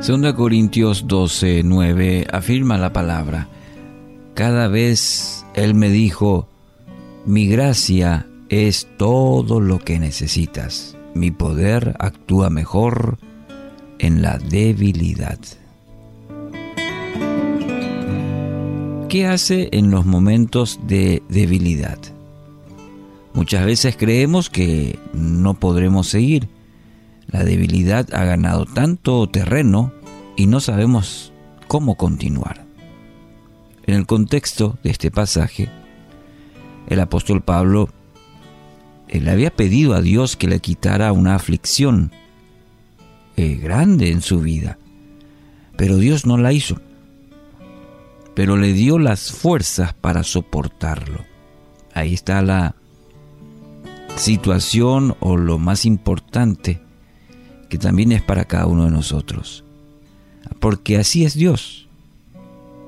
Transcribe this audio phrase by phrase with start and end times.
[0.00, 3.48] 2 Corintios 12, 9 afirma la palabra.
[4.32, 6.48] Cada vez Él me dijo,
[7.26, 10.96] mi gracia es todo lo que necesitas.
[11.14, 13.18] Mi poder actúa mejor
[13.98, 15.38] en la debilidad.
[19.10, 21.98] ¿Qué hace en los momentos de debilidad?
[23.34, 26.48] Muchas veces creemos que no podremos seguir
[27.30, 29.92] la debilidad ha ganado tanto terreno
[30.40, 31.34] y no sabemos
[31.68, 32.64] cómo continuar.
[33.86, 35.68] En el contexto de este pasaje,
[36.86, 37.90] el apóstol Pablo
[39.10, 42.10] le había pedido a Dios que le quitara una aflicción
[43.36, 44.78] eh, grande en su vida,
[45.76, 46.80] pero Dios no la hizo,
[48.34, 51.26] pero le dio las fuerzas para soportarlo.
[51.92, 52.76] Ahí está la
[54.16, 56.80] situación o lo más importante
[57.68, 59.64] que también es para cada uno de nosotros.
[60.60, 61.88] Porque así es Dios.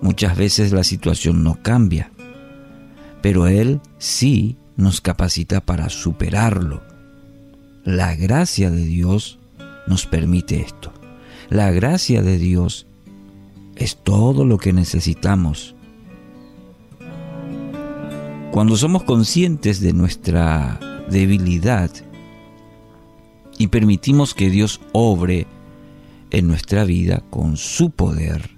[0.00, 2.10] Muchas veces la situación no cambia,
[3.20, 6.82] pero Él sí nos capacita para superarlo.
[7.84, 9.38] La gracia de Dios
[9.86, 10.92] nos permite esto.
[11.48, 12.86] La gracia de Dios
[13.76, 15.74] es todo lo que necesitamos.
[18.50, 21.90] Cuando somos conscientes de nuestra debilidad,
[23.58, 25.46] y permitimos que Dios obre
[26.30, 28.50] en nuestra vida con su poder,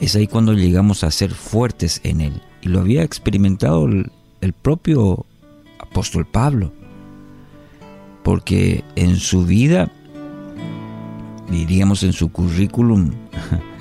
[0.00, 2.42] es ahí cuando llegamos a ser fuertes en Él.
[2.62, 5.26] Y lo había experimentado el, propio
[5.78, 6.72] apóstol Pablo,
[8.22, 9.90] porque en su vida,
[11.50, 13.10] diríamos en su currículum,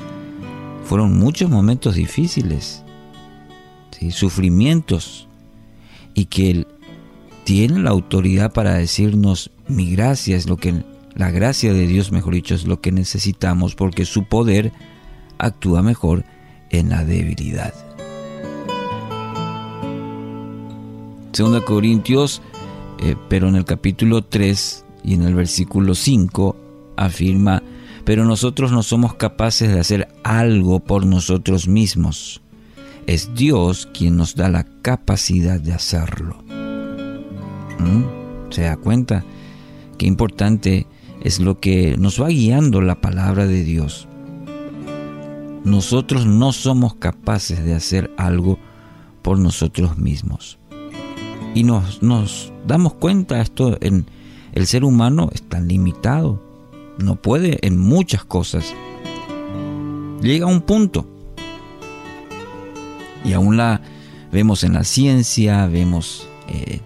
[0.85, 2.83] fueron muchos momentos difíciles,
[4.09, 5.27] sufrimientos,
[6.13, 6.67] y que Él
[7.43, 10.83] tiene la autoridad para decirnos, mi gracia es lo que,
[11.17, 14.71] la gracia de Dios, mejor dicho, es lo que necesitamos porque su poder
[15.39, 16.23] actúa mejor
[16.69, 17.73] en la debilidad.
[21.33, 22.41] Segunda Corintios,
[22.99, 26.55] eh, pero en el capítulo 3 y en el versículo 5
[26.97, 27.63] afirma,
[28.05, 32.41] pero nosotros no somos capaces de hacer algo por nosotros mismos.
[33.07, 36.43] Es Dios quien nos da la capacidad de hacerlo.
[37.79, 38.51] ¿Mm?
[38.51, 39.23] ¿Se da cuenta?
[39.97, 40.85] Qué importante
[41.27, 44.07] es lo que nos va guiando la palabra de Dios.
[45.65, 48.57] Nosotros no somos capaces de hacer algo
[49.21, 50.57] por nosotros mismos.
[51.53, 51.99] Y nos,
[52.65, 54.05] damos cuenta esto en
[54.53, 56.41] el ser humano es tan limitado.
[56.97, 58.73] No puede en muchas cosas.
[60.21, 61.05] Llega a un punto.
[63.25, 63.81] Y aún la
[64.31, 66.79] vemos en la ciencia, vemos eh,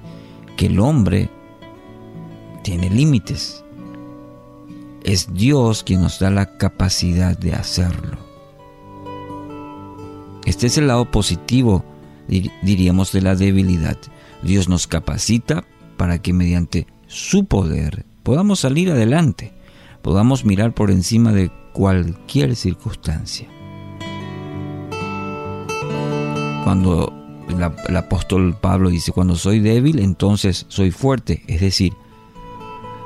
[0.57, 1.29] que el hombre
[2.63, 3.63] tiene límites.
[5.03, 8.17] Es Dios quien nos da la capacidad de hacerlo.
[10.45, 11.83] Este es el lado positivo,
[12.27, 13.97] diríamos, de la debilidad.
[14.43, 15.63] Dios nos capacita
[15.97, 19.53] para que mediante su poder podamos salir adelante,
[20.01, 23.47] podamos mirar por encima de cualquier circunstancia.
[26.63, 27.13] Cuando
[27.49, 31.93] el, apóstol Pablo dice, cuando soy débil, entonces soy fuerte, es decir,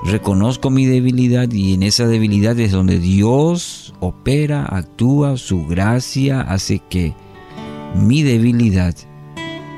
[0.03, 6.79] reconozco mi debilidad y en esa debilidad es donde Dios opera, actúa, su gracia hace
[6.79, 7.13] que
[7.95, 8.95] mi debilidad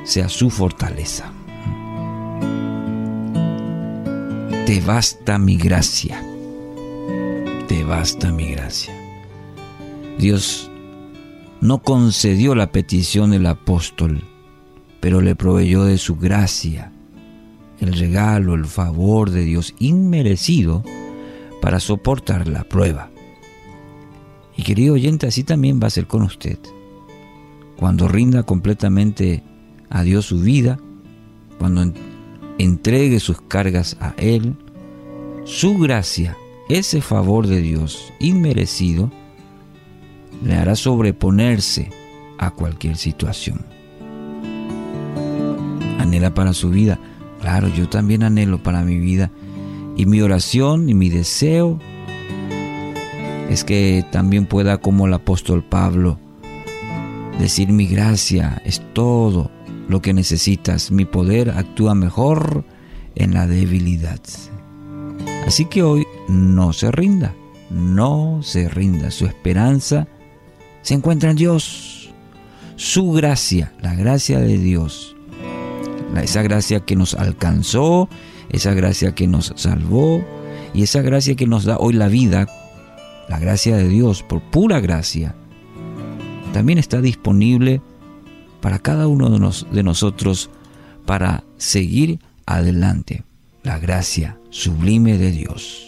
[0.03, 1.31] sea su fortaleza.
[4.66, 6.22] Te basta mi gracia.
[7.67, 8.94] Te basta mi gracia.
[10.17, 10.72] Dios
[11.61, 14.23] no concedió la petición del apóstol,
[15.00, 16.91] pero le proveyó de su gracia
[17.79, 20.83] el regalo, el favor de Dios inmerecido
[21.61, 23.09] para soportar la prueba.
[24.55, 26.57] Y querido oyente, así también va a ser con usted.
[27.77, 29.43] Cuando rinda completamente
[29.89, 30.79] a Dios su vida,
[31.59, 31.93] cuando
[32.57, 34.55] entregue sus cargas a Él,
[35.45, 36.35] su gracia,
[36.69, 39.12] ese favor de Dios inmerecido,
[40.44, 41.89] le hará sobreponerse
[42.38, 43.65] a cualquier situación.
[46.00, 47.00] Anhela para su vida
[47.42, 49.31] Claro, yo también anhelo para mi vida.
[49.95, 51.80] Y mi oración y mi deseo
[53.50, 56.19] es que también pueda, como el apóstol Pablo,
[57.39, 59.51] decir mi gracia es todo
[59.88, 60.92] lo que necesitas.
[60.92, 62.66] Mi poder actúa mejor
[63.16, 64.19] en la debilidad.
[65.45, 67.34] Así que hoy no se rinda,
[67.69, 69.12] no se rinda.
[69.12, 70.07] Su esperanza
[70.81, 72.12] se encuentra en Dios.
[72.75, 75.16] Su gracia, la gracia de Dios,
[76.15, 78.09] esa gracia que nos alcanzó,
[78.50, 80.24] esa gracia que nos salvó
[80.74, 82.48] y esa gracia que nos da hoy la vida
[83.27, 85.36] la gracia de Dios, por pura gracia,
[86.54, 87.81] también está disponible
[88.62, 90.50] para cada uno de nosotros
[91.06, 93.24] para seguir adelante.
[93.63, 95.87] La gracia sublime de Dios.